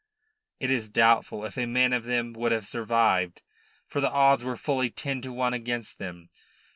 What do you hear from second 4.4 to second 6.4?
were fully ten to one against them.